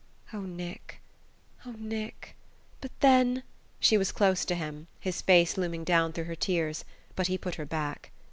"Oh, 0.33 0.39
Nick, 0.41 0.99
oh, 1.63 1.75
Nick... 1.77 2.35
but 2.81 2.89
then...." 3.01 3.43
She 3.79 3.99
was 3.99 4.11
close 4.11 4.45
to 4.45 4.55
him, 4.55 4.87
his 4.99 5.21
face 5.21 5.57
looming 5.59 5.83
down 5.83 6.11
through 6.11 6.23
her 6.23 6.33
tears; 6.33 6.83
but 7.15 7.27
he 7.27 7.37
put 7.37 7.53
her 7.53 7.67
back. 7.67 8.09